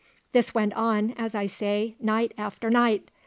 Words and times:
This 0.31 0.51
went 0.55 0.73
on, 0.73 1.11
as 1.15 1.35
I 1.35 1.45
say, 1.45 1.95
night 2.01 2.33
after 2.35 2.71
night. 2.71 3.11